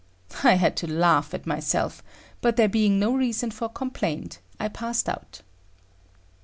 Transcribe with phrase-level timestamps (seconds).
[0.43, 2.01] I had to laugh at myself,
[2.41, 5.43] but there being no reason for complaint, I passed out.